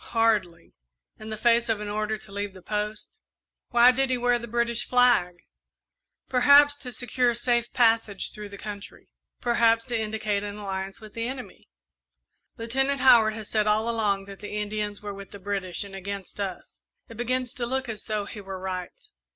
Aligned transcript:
"Hardly, 0.15 0.73
in 1.19 1.29
the 1.29 1.37
face 1.37 1.69
of 1.69 1.79
an 1.79 1.87
order 1.87 2.17
to 2.17 2.31
leave 2.31 2.53
the 2.55 2.63
post." 2.63 3.19
"Why 3.69 3.91
did 3.91 4.09
he 4.09 4.17
wear 4.17 4.39
the 4.39 4.47
British 4.47 4.87
flag?" 4.89 5.35
"Perhaps 6.27 6.73
to 6.77 6.91
secure 6.91 7.35
safe 7.35 7.71
passage 7.71 8.31
through 8.33 8.49
the 8.49 8.57
country; 8.57 9.09
perhaps 9.41 9.85
to 9.85 9.95
indicate 9.99 10.41
an 10.43 10.55
alliance 10.57 10.99
with 10.99 11.13
the 11.13 11.27
enemy." 11.27 11.69
"Lieutenant 12.57 13.01
Howard 13.01 13.35
has 13.35 13.47
said 13.51 13.67
all 13.67 13.87
along 13.87 14.25
that 14.25 14.39
the 14.39 14.55
Indians 14.57 15.03
were 15.03 15.13
with 15.13 15.29
the 15.29 15.37
British 15.37 15.83
and 15.83 15.93
against 15.95 16.39
us. 16.39 16.81
It 17.07 17.15
begins 17.15 17.53
to 17.53 17.67
look 17.67 17.87
as 17.87 18.05
though 18.05 18.25
he 18.25 18.41
were 18.41 18.57
right." 18.57 19.07